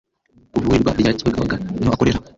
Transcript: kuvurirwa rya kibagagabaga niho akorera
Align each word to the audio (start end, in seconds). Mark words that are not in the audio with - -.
kuvurirwa 0.53 0.91
rya 1.01 1.11
kibagagabaga 1.17 1.55
niho 1.79 1.91
akorera 1.93 2.19